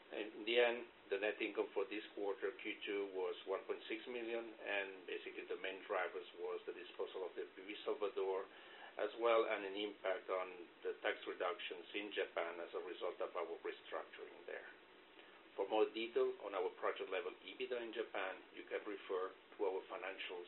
In 0.09 0.43
the 0.43 0.57
end, 0.59 0.83
the 1.07 1.21
net 1.21 1.38
income 1.39 1.69
for 1.71 1.85
this 1.88 2.03
quarter, 2.17 2.51
Q2, 2.59 3.13
was 3.15 3.38
1.6 3.45 3.79
million, 4.11 4.43
and 4.43 4.89
basically 5.05 5.45
the 5.47 5.57
main 5.61 5.77
drivers 5.85 6.25
was 6.41 6.59
the 6.65 6.75
disposal 6.75 7.29
of 7.29 7.31
the 7.38 7.45
PV 7.55 7.77
Salvador, 7.85 8.43
as 9.00 9.12
well, 9.20 9.48
and 9.48 9.63
an 9.63 9.75
impact 9.79 10.27
on 10.27 10.48
the 10.84 10.96
tax 11.03 11.20
reductions 11.27 11.88
in 11.96 12.12
Japan 12.12 12.60
as 12.60 12.72
a 12.75 12.84
result 12.84 13.15
of 13.24 13.32
our 13.36 13.56
restructuring 13.63 14.39
there. 14.48 14.68
For 15.56 15.68
more 15.68 15.88
detail 15.91 16.32
on 16.48 16.56
our 16.56 16.72
project-level 16.79 17.36
EBITDA 17.44 17.77
in 17.84 17.91
Japan, 17.91 18.34
you 18.56 18.63
can 18.68 18.79
refer 18.88 19.32
to 19.32 19.58
our 19.68 19.84
financial 19.91 20.39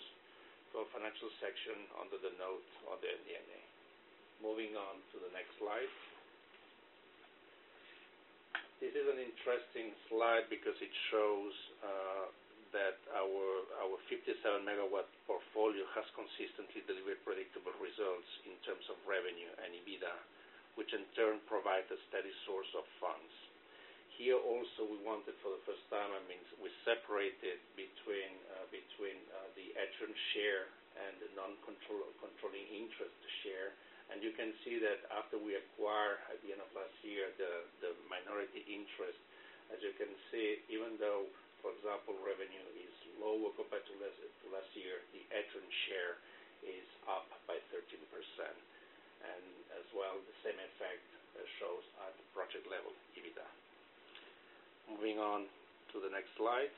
section 1.44 1.76
under 2.00 2.16
the 2.24 2.32
note 2.40 2.68
on 2.88 2.96
the 3.04 3.12
MD&A. 3.12 3.62
Moving 4.40 4.76
on 4.80 5.04
to 5.12 5.20
the 5.20 5.32
next 5.36 5.52
slide. 5.60 5.92
This 8.80 8.96
is 8.98 9.06
an 9.06 9.22
interesting 9.22 9.94
slide 10.10 10.50
because 10.50 10.74
it 10.82 10.90
shows 11.14 11.54
uh, 11.86 12.26
that 12.72 13.00
our 13.16 13.96
57 14.08 14.36
MW 14.64 15.04
portfolio 15.28 15.84
has 15.96 16.08
consistently 16.16 16.84
delivered 16.88 17.20
predictable 17.24 17.76
results 17.80 18.28
in 18.48 18.56
terms 18.64 18.84
of 18.92 18.98
revenue 19.08 19.52
and 19.64 19.76
EBITDA, 19.76 20.16
which 20.80 20.92
in 20.96 21.04
turn 21.16 21.40
provide 21.48 21.88
a 21.92 22.00
steady 22.12 22.32
source 22.48 22.70
of 22.76 22.84
funds. 23.00 23.34
Here 24.20 24.38
also, 24.38 24.86
we 24.86 25.00
wanted 25.02 25.34
for 25.42 25.56
the 25.56 25.64
first 25.66 25.82
time, 25.90 26.12
I 26.12 26.22
mean 26.28 26.40
we 26.60 26.70
separated 26.84 27.58
between 27.74 28.38
uh, 28.54 28.68
uh, 28.68 29.48
the 29.58 29.68
Etrion 29.76 30.14
share 30.36 30.70
and 31.08 31.14
the 31.24 31.30
non-controlling 31.34 32.68
interest 32.70 33.16
share. 33.42 33.74
And 34.12 34.20
you 34.20 34.36
can 34.36 34.52
see 34.68 34.76
that 34.84 35.08
after 35.16 35.40
we 35.40 35.56
acquire, 35.56 36.20
at 36.28 36.36
the 36.44 36.52
end 36.52 36.60
of 36.60 36.68
last 36.76 36.92
year, 37.00 37.32
the 37.40 37.96
minority 38.12 38.60
interest, 38.68 39.16
as 39.72 39.80
you 39.80 39.96
can 39.96 40.12
see, 40.30 40.60
even 40.68 41.00
though, 41.00 41.32
for 41.62 41.72
example, 41.78 42.18
revenue 42.22 42.68
is 42.78 42.94
lower 43.22 43.54
compared 43.54 43.86
to 43.86 43.96
last 44.52 44.70
year, 44.76 45.02
the 45.14 45.24
Etrion 45.32 45.70
share 45.88 46.18
is 46.66 46.86
up 47.08 47.30
by 47.46 47.58
13%. 47.74 47.86
And 49.22 49.46
as 49.78 49.86
well, 49.94 50.18
the 50.18 50.38
same 50.42 50.58
effect 50.58 51.06
shows 51.62 51.86
at 52.06 52.14
the 52.18 52.26
project 52.34 52.66
level 52.66 52.94
EBITDA. 53.14 53.48
Moving 54.90 55.22
on 55.22 55.46
to 55.94 56.02
the 56.02 56.10
next 56.10 56.34
slide. 56.36 56.74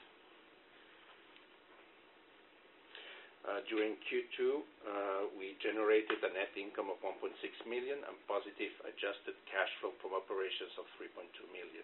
Uh, 3.44 3.60
during 3.68 4.00
Q2, 4.08 4.40
uh, 4.40 5.28
we 5.36 5.60
generated 5.60 6.16
a 6.24 6.32
net 6.32 6.56
income 6.56 6.88
of 6.88 6.96
1.6 7.04 7.28
million 7.68 8.00
and 8.08 8.16
positive 8.24 8.72
adjusted 8.88 9.36
cash 9.52 9.68
flow 9.84 9.92
from 10.00 10.16
operations 10.16 10.72
of 10.80 10.88
$3.2 10.96 11.28
million. 11.52 11.84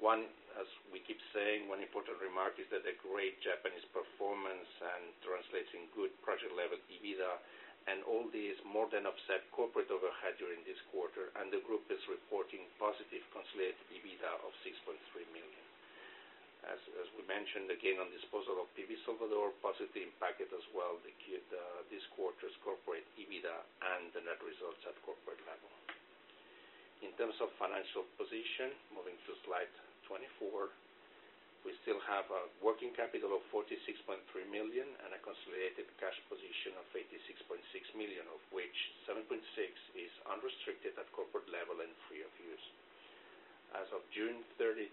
One, 0.00 0.24
as 0.56 0.64
we 0.88 1.04
keep 1.04 1.20
saying, 1.36 1.68
one 1.68 1.84
important 1.84 2.16
remark 2.24 2.56
is 2.56 2.64
that 2.72 2.88
the 2.88 2.96
great 3.04 3.36
Japanese 3.44 3.84
performance 3.92 4.68
and 4.80 5.12
translating 5.20 5.92
good 5.92 6.08
project-level 6.24 6.80
EBITDA, 6.88 7.32
and 7.88 8.04
all 8.04 8.28
these 8.28 8.56
more 8.64 8.88
than 8.92 9.08
offset 9.08 9.40
corporate 9.56 9.88
overhead 9.88 10.36
during 10.36 10.60
this 10.68 10.76
quarter, 10.92 11.32
and 11.40 11.48
the 11.48 11.64
group 11.64 11.84
is 11.88 12.00
reporting 12.12 12.64
positive 12.76 13.24
consolidated 13.32 13.80
EBITDA 13.92 14.32
of 14.44 14.52
$6.3 14.64 14.96
million. 15.32 15.64
As 16.68 17.08
we 17.16 17.24
mentioned, 17.24 17.72
again, 17.72 17.96
on 17.96 18.12
disposal 18.12 18.60
of 18.60 18.68
PV 18.76 18.92
Salvador, 19.08 19.56
positively 19.64 20.04
impacted 20.12 20.52
as 20.52 20.64
well 20.76 21.00
this 21.88 22.04
quarter's 22.16 22.52
corporate 22.60 23.08
EBITDA 23.16 23.56
and 23.96 24.12
the 24.12 24.20
net 24.28 24.40
results 24.44 24.80
at 24.84 24.92
corporate 25.04 25.40
level. 25.48 25.72
In 27.00 27.16
terms 27.16 27.40
of 27.40 27.48
financial 27.56 28.04
position, 28.20 28.76
moving 28.92 29.16
to 29.24 29.32
slide 29.48 29.72
24, 30.10 30.74
we 31.62 31.70
still 31.86 32.02
have 32.02 32.26
a 32.34 32.50
working 32.64 32.90
capital 32.98 33.36
of 33.36 33.46
46.3 33.54 34.18
million 34.50 34.88
and 35.06 35.14
a 35.14 35.20
consolidated 35.22 35.86
cash 36.02 36.18
position 36.26 36.74
of 36.74 36.88
86.6 36.90 37.62
million, 37.94 38.26
of 38.34 38.42
which 38.50 38.74
$7.6 39.06 39.22
million 39.30 39.38
is 39.94 40.12
unrestricted 40.26 40.98
at 40.98 41.06
corporate 41.14 41.46
level 41.52 41.78
and 41.78 41.92
free 42.10 42.26
of 42.26 42.32
use. 42.42 42.66
As 43.76 43.86
of 43.94 44.02
June 44.10 44.42
30, 44.58 44.90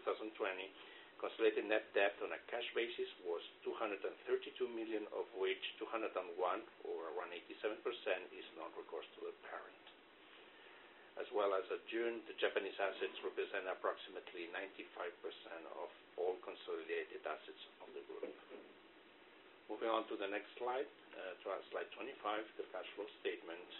2020, 0.00 0.32
uh, 0.32 0.72
consolidated 1.20 1.68
net 1.68 1.84
debt 1.92 2.16
on 2.24 2.32
a 2.32 2.40
cash 2.48 2.64
basis 2.72 3.10
was 3.28 3.44
232 3.68 4.08
million, 4.72 5.04
of 5.12 5.28
which 5.36 5.60
$201 5.76 6.16
million, 6.16 6.64
or 6.88 7.12
around 7.12 7.36
87%, 7.36 7.82
is 8.32 8.46
non-recourse 8.56 9.08
to 9.18 9.28
the 9.28 9.34
parent. 9.52 9.83
As 11.14 11.30
well 11.30 11.54
as 11.54 11.62
of 11.70 11.78
June, 11.86 12.20
the 12.26 12.34
Japanese 12.42 12.74
assets 12.78 13.14
represent 13.22 13.70
approximately 13.70 14.50
95% 14.50 15.14
of 15.78 15.88
all 16.18 16.34
consolidated 16.42 17.22
assets 17.22 17.62
of 17.82 17.88
the 17.94 18.02
group. 18.10 18.34
Moving 19.70 19.88
on 19.88 20.04
to 20.10 20.18
the 20.18 20.26
next 20.28 20.50
slide 20.58 20.90
uh, 21.14 21.62
slide 21.70 21.88
25, 21.94 22.58
the 22.58 22.66
cash 22.74 22.88
flow 22.98 23.06
statement. 23.22 23.70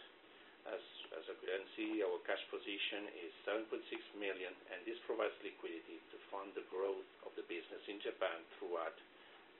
As 0.64 0.80
as 1.12 1.22
you 1.28 1.36
can 1.44 1.64
see, 1.76 2.00
our 2.00 2.18
cash 2.24 2.40
position 2.48 3.06
is 3.20 3.30
7.6 3.44 3.84
million, 4.16 4.50
and 4.72 4.80
this 4.88 4.96
provides 5.04 5.36
liquidity 5.44 6.00
to 6.10 6.16
fund 6.32 6.50
the 6.56 6.64
growth 6.72 7.06
of 7.22 7.30
the 7.36 7.44
business 7.46 7.84
in 7.86 8.00
Japan 8.00 8.40
throughout 8.56 8.96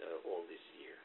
uh, 0.01 0.27
all 0.27 0.43
this 0.49 0.65
year. 0.81 0.97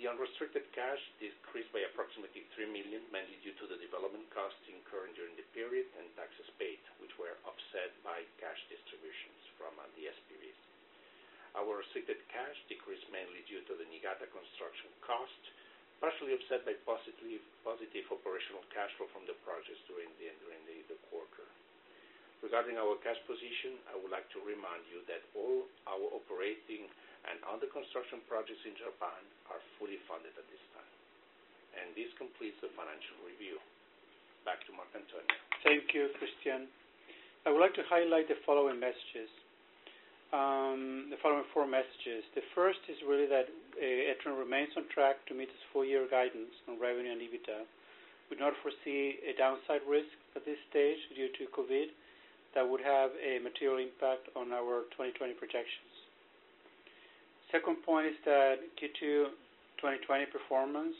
The 0.00 0.08
unrestricted 0.08 0.64
cash 0.72 0.96
decreased 1.20 1.68
by 1.76 1.84
approximately 1.84 2.48
3 2.56 2.72
million, 2.72 3.04
mainly 3.12 3.36
due 3.44 3.52
to 3.60 3.68
the 3.68 3.76
development 3.76 4.24
costs 4.32 4.64
incurred 4.64 5.12
during 5.12 5.36
the 5.36 5.44
period 5.52 5.92
and 6.00 6.08
taxes 6.16 6.48
paid, 6.56 6.80
which 7.04 7.12
were 7.20 7.36
offset 7.44 7.92
by 8.00 8.24
cash 8.40 8.56
distributions 8.72 9.44
from 9.60 9.76
the 9.76 10.08
SPVs. 10.08 10.56
Our 11.52 11.84
restricted 11.84 12.16
cash 12.32 12.56
decreased 12.72 13.12
mainly 13.12 13.44
due 13.44 13.60
to 13.68 13.76
the 13.76 13.84
Niigata 13.92 14.24
construction 14.32 14.88
cost, 15.04 15.42
partially 16.00 16.32
offset 16.32 16.64
by 16.64 16.80
positive 16.88 18.06
operational 18.08 18.64
cash 18.72 18.96
flow 18.96 19.12
from 19.12 19.28
the 19.28 19.36
projects 19.44 19.84
during 19.84 20.08
the 20.16 20.96
quarter. 21.12 21.44
Regarding 22.40 22.80
our 22.80 22.96
cash 23.04 23.20
position, 23.28 23.76
I 23.92 24.00
would 24.00 24.08
like 24.08 24.32
to 24.32 24.40
remind 24.48 24.80
you 24.88 25.04
that 25.12 25.20
all 25.36 25.68
our 25.84 26.08
operating 26.16 26.88
and 27.28 27.36
under-construction 27.44 28.24
projects 28.24 28.62
in 28.64 28.72
Japan 28.78 29.20
are 29.52 29.60
fully 29.76 30.00
funded 30.08 30.32
at 30.36 30.46
this 30.48 30.64
time. 30.72 30.94
And 31.76 31.92
this 31.92 32.10
completes 32.16 32.56
the 32.64 32.72
financial 32.72 33.16
review. 33.26 33.60
Back 34.48 34.64
to 34.66 34.72
Marc-Antonio. 34.72 35.28
Thank 35.60 35.92
you, 35.92 36.08
Christian. 36.16 36.70
I 37.44 37.52
would 37.52 37.60
like 37.60 37.76
to 37.76 37.84
highlight 37.88 38.28
the 38.28 38.40
following 38.44 38.80
messages. 38.80 39.28
Um, 40.30 41.10
the 41.10 41.18
following 41.18 41.44
four 41.50 41.66
messages. 41.66 42.22
The 42.38 42.46
first 42.54 42.78
is 42.86 42.96
really 43.02 43.26
that 43.26 43.50
uh, 43.50 43.82
Etrion 43.82 44.38
remains 44.38 44.70
on 44.78 44.86
track 44.94 45.18
to 45.26 45.34
meet 45.34 45.50
its 45.50 45.64
full-year 45.74 46.06
guidance 46.06 46.54
on 46.70 46.78
revenue 46.78 47.10
and 47.10 47.18
EBITDA. 47.18 47.66
We 48.30 48.38
do 48.38 48.46
not 48.46 48.54
foresee 48.62 49.18
a 49.26 49.34
downside 49.34 49.82
risk 49.90 50.14
at 50.38 50.46
this 50.46 50.58
stage 50.70 51.02
due 51.18 51.34
to 51.34 51.50
COVID 51.50 51.90
that 52.54 52.62
would 52.62 52.80
have 52.80 53.10
a 53.18 53.42
material 53.42 53.82
impact 53.82 54.30
on 54.38 54.54
our 54.54 54.86
2020 54.94 55.34
projections. 55.34 55.89
Second 57.50 57.82
point 57.82 58.06
is 58.06 58.18
that 58.24 58.62
Q2 58.78 59.34
2020 59.82 60.26
performance 60.30 60.94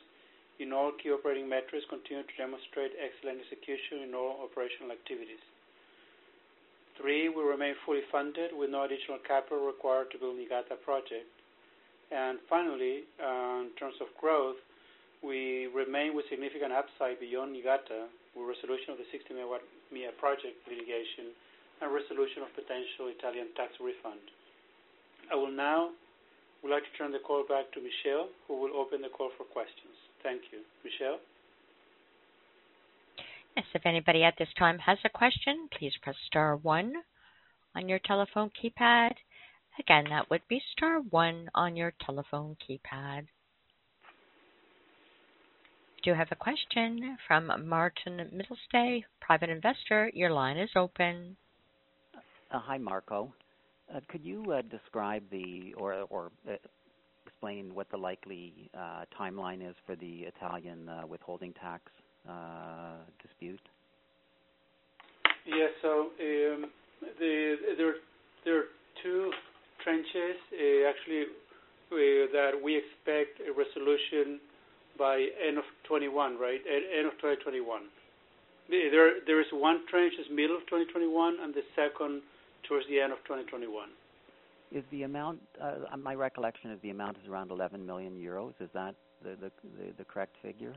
in 0.59 0.73
all 0.73 0.91
key 0.99 1.11
operating 1.11 1.49
metrics 1.49 1.87
continue 1.89 2.27
to 2.27 2.35
demonstrate 2.37 2.93
excellent 2.99 3.39
execution 3.41 4.03
in 4.09 4.15
all 4.15 4.43
operational 4.43 4.91
activities. 4.91 5.41
Three, 6.99 7.31
we 7.33 7.41
remain 7.41 7.79
fully 7.87 8.05
funded 8.13 8.51
with 8.53 8.69
no 8.69 8.85
additional 8.85 9.23
capital 9.25 9.65
required 9.65 10.11
to 10.13 10.19
build 10.19 10.37
Niigata 10.37 10.77
project. 10.85 11.31
And 12.13 12.37
finally, 12.51 13.07
uh, 13.17 13.65
in 13.65 13.73
terms 13.79 13.97
of 14.03 14.13
growth, 14.21 14.61
we 15.23 15.71
remain 15.73 16.13
with 16.19 16.27
significant 16.29 16.73
upside 16.75 17.21
beyond 17.21 17.55
Niigata 17.55 18.11
with 18.35 18.45
resolution 18.45 18.93
of 18.93 18.99
the 18.99 19.09
60 19.15 19.33
MW 19.33 19.63
Mie 19.95 20.13
project 20.19 20.61
litigation 20.69 21.33
and 21.81 21.89
resolution 21.89 22.43
of 22.45 22.53
potential 22.53 23.09
Italian 23.09 23.49
tax 23.57 23.73
refund. 23.81 24.21
I 25.33 25.39
will 25.39 25.53
now 25.53 25.95
like 26.69 26.85
to 26.85 26.99
turn 26.99 27.13
the 27.13 27.25
call 27.25 27.45
back 27.49 27.73
to 27.73 27.81
Michelle, 27.81 28.29
who 28.47 28.61
will 28.61 28.77
open 28.77 29.01
the 29.01 29.09
call 29.09 29.31
for 29.39 29.45
questions. 29.45 29.97
Thank 30.23 30.43
you. 30.53 30.61
Michelle? 30.85 31.19
Yes, 33.57 33.65
if 33.75 33.87
anybody 33.87 34.23
at 34.23 34.35
this 34.39 34.53
time 34.59 34.79
has 34.79 34.99
a 35.05 35.09
question, 35.09 35.69
please 35.79 35.93
press 36.03 36.17
star 36.27 36.57
one 36.57 36.93
on 37.75 37.89
your 37.89 37.99
telephone 38.01 38.51
keypad. 38.63 39.13
Again, 39.79 40.05
that 40.11 40.29
would 40.29 40.43
be 40.49 40.61
star 40.73 41.01
one 41.11 41.49
on 41.55 41.77
your 41.77 41.95
telephone 42.05 42.57
keypad. 42.69 43.23
We 45.97 46.13
do 46.13 46.15
have 46.15 46.29
a 46.31 46.37
question 46.37 47.17
from 47.27 47.51
Martin 47.67 48.21
Mittelstaedt, 48.35 49.05
private 49.21 49.51
investor. 49.51 50.11
Your 50.15 50.31
line 50.31 50.59
is 50.59 50.71
open. 50.77 51.37
Uh, 52.51 52.59
hi, 52.59 52.79
Marco. 52.79 53.33
Uh, 53.95 54.01
could 54.09 54.25
you 54.25 54.45
uh, 54.53 54.63
describe 54.71 55.23
the 55.31 55.75
or 55.77 56.07
uh, 56.49 56.53
explain 57.27 57.75
what 57.75 57.91
the 57.91 57.97
likely 57.97 58.71
timeline 59.19 59.69
is 59.69 59.75
for 59.87 59.97
the 59.97 60.27
Italian 60.29 60.89
withholding 61.09 61.53
tax 61.55 61.91
dispute? 63.23 63.61
Yes. 65.47 65.71
So 65.83 66.11
um, 66.21 66.67
there 67.19 67.95
there 68.45 68.59
are 68.59 68.65
two 69.03 69.31
tranches, 69.87 70.39
actually, 70.89 71.25
that 71.91 72.53
we 72.63 72.77
expect 72.77 73.41
a 73.41 73.53
resolution 73.53 74.39
by 74.99 75.27
end 75.47 75.59
of 75.59 75.65
2021, 75.89 76.39
right? 76.39 76.61
End 76.69 77.07
of 77.07 77.15
2021. 77.15 77.83
There 78.69 79.41
is 79.41 79.47
one 79.53 79.81
tranche 79.91 80.15
is 80.21 80.27
middle 80.31 80.57
of 80.57 80.63
2021, 80.67 81.37
and 81.43 81.55
the 81.55 81.63
second 81.75 82.23
towards 82.69 82.87
the 82.89 83.01
end 83.01 83.13
of 83.13 83.19
2021. 83.25 83.89
Is 84.73 84.85
the 84.91 85.03
amount? 85.03 85.41
Uh, 85.61 85.97
my 85.97 86.15
recollection 86.15 86.71
is 86.71 86.79
the 86.83 86.91
amount 86.91 87.17
is 87.23 87.29
around 87.29 87.51
11 87.51 87.85
million 87.85 88.15
euros. 88.15 88.55
Is 88.61 88.71
that 88.75 88.95
the 89.23 89.31
the, 89.31 89.51
the, 89.79 89.93
the 89.99 90.05
correct 90.05 90.37
figure? 90.43 90.75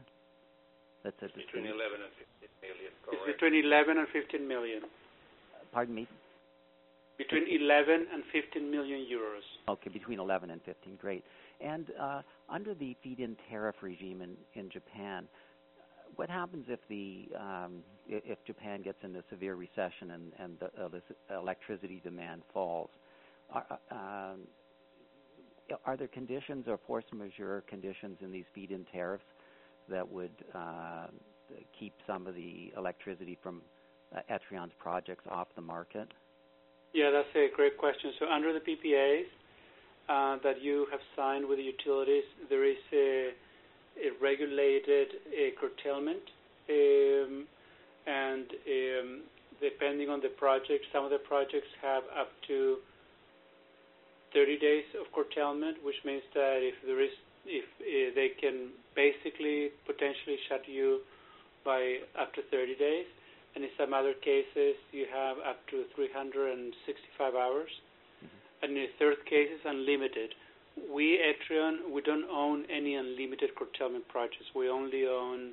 That's 1.03 1.15
at 1.21 1.35
between 1.35 1.65
11 1.65 1.99
and 1.99 2.13
15 2.41 2.49
million. 2.63 2.91
Correct. 3.05 3.21
It's 3.27 3.33
between 3.35 3.65
11 3.65 3.97
and 3.97 4.07
15 4.07 4.47
million. 4.47 4.81
Pardon 5.71 5.95
me. 5.95 6.07
Between 7.17 7.43
11 7.47 8.07
and 8.11 8.23
15 8.31 8.71
million 8.71 8.99
euros. 9.01 9.45
Okay, 9.69 9.89
between 9.89 10.19
11 10.19 10.49
and 10.49 10.61
15. 10.63 10.95
Great. 10.95 11.23
And 11.61 11.87
uh, 11.99 12.21
under 12.49 12.73
the 12.73 12.95
feed-in 13.03 13.37
tariff 13.49 13.75
regime 13.81 14.21
in, 14.21 14.35
in 14.55 14.69
Japan, 14.69 15.27
what 16.15 16.29
happens 16.29 16.65
if 16.67 16.79
the 16.89 17.29
um, 17.39 17.83
if 18.07 18.37
Japan 18.45 18.81
gets 18.81 18.97
into 19.03 19.23
severe 19.29 19.55
recession 19.55 20.11
and, 20.11 20.31
and 20.39 20.57
the 20.59 21.01
uh, 21.31 21.39
electricity 21.39 22.01
demand 22.03 22.41
falls? 22.53 22.89
Are, 23.51 23.65
uh, 23.69 23.95
um, 23.95 24.39
are 25.85 25.97
there 25.97 26.07
conditions 26.07 26.65
or 26.67 26.77
force 26.85 27.05
majeure 27.13 27.63
conditions 27.67 28.17
in 28.21 28.31
these 28.31 28.45
feed-in 28.53 28.85
tariffs 28.91 29.23
that 29.89 30.07
would 30.07 30.31
uh, 30.53 31.07
keep 31.77 31.93
some 32.05 32.27
of 32.27 32.35
the 32.35 32.71
electricity 32.77 33.37
from 33.41 33.61
uh, 34.15 34.19
Etrion's 34.29 34.73
projects 34.79 35.25
off 35.29 35.47
the 35.55 35.61
market? 35.61 36.07
Yeah, 36.93 37.09
that's 37.11 37.35
a 37.35 37.47
great 37.55 37.77
question. 37.77 38.11
So 38.19 38.27
under 38.27 38.53
the 38.53 38.59
PPAs 38.59 39.23
uh, 40.09 40.37
that 40.43 40.61
you 40.61 40.87
have 40.91 40.99
signed 41.15 41.47
with 41.47 41.57
the 41.57 41.63
utilities, 41.63 42.23
there 42.49 42.65
is 42.65 42.77
a, 42.93 43.29
a 43.97 44.09
regulated 44.23 45.07
curtailment, 45.59 46.23
um, 46.69 47.45
and 48.07 48.45
um, 48.49 49.21
depending 49.61 50.09
on 50.09 50.21
the 50.21 50.29
project, 50.29 50.85
some 50.91 51.05
of 51.05 51.11
the 51.11 51.19
projects 51.19 51.69
have 51.81 52.03
up 52.17 52.29
to 52.47 52.77
30 54.33 54.59
days 54.59 54.83
of 54.99 55.05
curtailment, 55.13 55.77
which 55.83 55.95
means 56.03 56.23
that 56.33 56.59
if 56.61 56.75
there 56.85 57.01
is 57.01 57.11
if 57.45 57.65
uh, 57.83 58.15
they 58.15 58.31
can 58.39 58.71
basically 58.95 59.69
potentially 59.85 60.39
shut 60.47 60.63
you 60.65 61.01
by 61.65 61.99
up 62.19 62.33
to 62.33 62.41
30 62.51 62.75
days, 62.75 63.05
and 63.55 63.63
in 63.63 63.69
some 63.77 63.93
other 63.93 64.13
cases 64.13 64.75
you 64.91 65.05
have 65.11 65.37
up 65.43 65.59
to 65.69 65.83
365 65.95 67.35
hours, 67.35 67.69
mm-hmm. 67.69 68.63
and 68.63 68.77
in 68.77 68.87
the 68.87 68.93
third 68.97 69.19
case 69.25 69.51
it's 69.51 69.65
unlimited. 69.65 70.33
We 70.93 71.19
Etrion 71.21 71.91
we 71.91 72.01
don't 72.01 72.25
own 72.29 72.65
any 72.69 72.95
unlimited 72.95 73.55
curtailment 73.55 74.07
projects. 74.07 74.45
We 74.55 74.69
only 74.69 75.05
own 75.05 75.51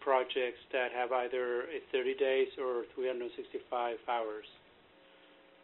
projects 0.00 0.58
that 0.72 0.90
have 0.92 1.12
either 1.12 1.64
30 1.92 2.14
days 2.14 2.48
or 2.58 2.84
365 2.94 3.96
hours. 4.08 4.46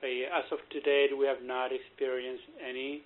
As 0.02 0.44
of 0.52 0.58
today, 0.70 1.08
we 1.18 1.26
have 1.26 1.42
not 1.42 1.70
experienced 1.72 2.44
any 2.62 3.02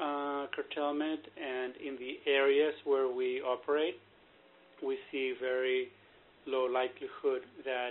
uh, 0.00 0.46
curtailment, 0.54 1.20
and 1.36 1.74
in 1.76 1.96
the 1.98 2.18
areas 2.30 2.74
where 2.84 3.08
we 3.08 3.40
operate, 3.40 3.94
we 4.84 4.98
see 5.10 5.34
very 5.40 5.88
low 6.46 6.66
likelihood 6.66 7.42
that 7.64 7.90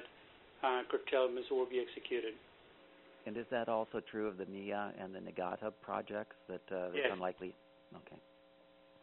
uh, 0.63 0.81
curtailments 0.91 1.49
will 1.51 1.65
be 1.69 1.79
executed. 1.79 2.33
And 3.27 3.35
is 3.35 3.45
that 3.51 3.67
also 3.67 3.99
true 4.09 4.25
of 4.25 4.37
the 4.37 4.45
Mie 4.45 4.71
and 4.97 5.13
the 5.13 5.19
Niigata 5.19 5.73
projects 5.81 6.37
that 6.47 6.61
uh, 6.71 6.87
yes. 6.95 7.07
unlikely? 7.11 7.53
Okay. 7.93 8.15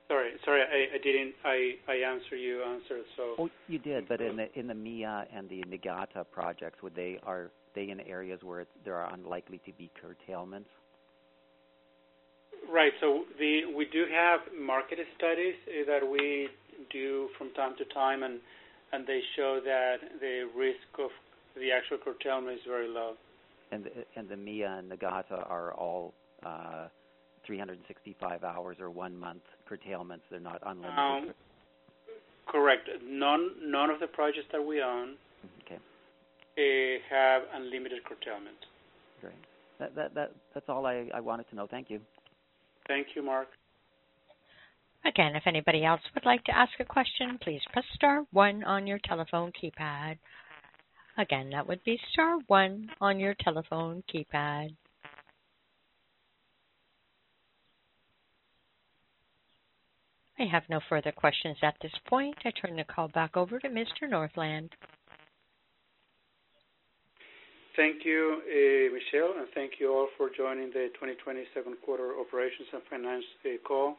Sorry, 0.08 0.30
sorry, 0.46 0.62
I, 0.62 0.96
I 0.96 0.98
didn't. 0.98 1.34
I, 1.44 1.72
I 1.86 1.96
answer 1.96 2.34
you 2.34 2.62
answered 2.62 3.04
so. 3.16 3.34
Oh, 3.38 3.50
you 3.68 3.78
did, 3.78 4.08
but 4.08 4.22
in 4.22 4.36
the 4.36 4.58
in 4.58 4.66
the 4.66 4.74
Mie 4.74 5.26
and 5.30 5.48
the 5.50 5.62
Niigata 5.68 6.24
projects, 6.24 6.82
would 6.82 6.94
they 6.94 7.18
are 7.22 7.50
they 7.74 7.90
in 7.90 8.00
areas 8.00 8.40
where 8.42 8.64
there 8.84 8.96
are 8.96 9.12
unlikely 9.12 9.60
to 9.66 9.72
be 9.72 9.90
curtailments? 10.00 10.70
Right. 12.72 12.92
So 13.00 13.24
the 13.38 13.62
we 13.76 13.86
do 13.92 14.06
have 14.10 14.40
market 14.58 14.98
studies 15.18 15.54
uh, 15.68 15.84
that 15.86 16.06
we 16.10 16.48
do 16.90 17.28
from 17.36 17.52
time 17.52 17.74
to 17.76 17.84
time, 17.92 18.22
and 18.22 18.40
and 18.92 19.06
they 19.06 19.20
show 19.36 19.60
that 19.62 19.96
the 20.20 20.48
risk 20.56 20.98
of 20.98 21.10
the 21.56 21.72
actual 21.72 21.98
curtailment 21.98 22.56
is 22.56 22.64
very 22.66 22.88
low. 22.88 23.14
And 23.74 23.84
the, 23.84 23.90
and 24.16 24.28
the 24.28 24.36
Mie 24.36 24.64
and 24.66 24.88
Niigata 24.88 25.44
are 25.48 25.74
all 25.74 26.14
uh, 26.46 26.86
365 27.46 28.44
hours 28.44 28.76
or 28.80 28.90
one 28.90 29.16
month 29.18 29.42
curtailments. 29.68 30.24
They're 30.30 30.38
not 30.38 30.62
unlimited. 30.64 30.98
Um, 30.98 31.34
correct. 32.46 32.88
None 33.04 33.50
none 33.62 33.90
of 33.90 33.98
the 34.00 34.06
projects 34.06 34.46
that 34.52 34.64
we 34.64 34.80
own 34.80 35.14
okay. 35.64 35.76
uh, 35.76 37.00
have 37.10 37.42
unlimited 37.54 38.04
curtailment. 38.04 38.56
Great. 39.20 39.34
That, 39.80 39.94
that, 39.96 40.14
that, 40.14 40.30
that's 40.52 40.66
all 40.68 40.86
I, 40.86 41.08
I 41.12 41.20
wanted 41.20 41.48
to 41.50 41.56
know. 41.56 41.66
Thank 41.68 41.90
you. 41.90 42.00
Thank 42.86 43.08
you, 43.16 43.22
Mark. 43.24 43.48
Again, 45.04 45.34
if 45.34 45.42
anybody 45.46 45.84
else 45.84 46.00
would 46.14 46.24
like 46.24 46.44
to 46.44 46.56
ask 46.56 46.72
a 46.80 46.84
question, 46.84 47.38
please 47.42 47.60
press 47.72 47.84
star 47.94 48.22
one 48.30 48.62
on 48.64 48.86
your 48.86 48.98
telephone 49.04 49.52
keypad. 49.52 50.16
Again, 51.16 51.50
that 51.50 51.68
would 51.68 51.82
be 51.84 51.98
star 52.12 52.38
one 52.48 52.90
on 53.00 53.20
your 53.20 53.34
telephone 53.42 54.02
keypad. 54.12 54.74
I 60.38 60.44
have 60.50 60.64
no 60.68 60.80
further 60.88 61.12
questions 61.12 61.56
at 61.62 61.76
this 61.80 61.92
point. 62.08 62.34
I 62.44 62.50
turn 62.50 62.76
the 62.76 62.84
call 62.84 63.08
back 63.08 63.36
over 63.36 63.60
to 63.60 63.68
Mr. 63.68 64.10
Northland. 64.10 64.70
Thank 67.76 68.04
you, 68.04 68.40
uh, 68.42 68.94
Michelle, 68.94 69.34
and 69.38 69.48
thank 69.54 69.74
you 69.80 69.92
all 69.92 70.08
for 70.16 70.30
joining 70.36 70.68
the 70.68 70.90
2020 70.94 71.44
second 71.54 71.76
quarter 71.84 72.12
operations 72.20 72.68
and 72.72 72.82
finance 72.90 73.24
uh, 73.44 73.48
call. 73.66 73.96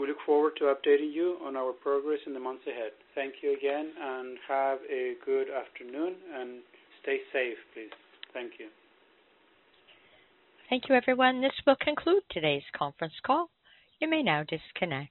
We 0.00 0.06
look 0.06 0.16
forward 0.24 0.54
to 0.56 0.64
updating 0.64 1.12
you 1.12 1.36
on 1.44 1.56
our 1.56 1.72
progress 1.72 2.20
in 2.26 2.32
the 2.32 2.40
months 2.40 2.62
ahead. 2.66 2.92
Thank 3.14 3.34
you 3.42 3.54
again, 3.54 3.90
and 4.00 4.38
have 4.48 4.78
a 4.90 5.12
good 5.26 5.48
afternoon, 5.50 6.14
and 6.34 6.60
stay 7.02 7.18
safe, 7.34 7.58
please. 7.74 7.90
Thank 8.32 8.52
you. 8.58 8.68
Thank 10.70 10.88
you, 10.88 10.94
everyone. 10.94 11.42
This 11.42 11.52
will 11.66 11.76
conclude 11.82 12.22
today's 12.30 12.62
conference 12.74 13.12
call. 13.26 13.50
You 13.98 14.08
may 14.08 14.22
now 14.22 14.42
disconnect. 14.48 15.10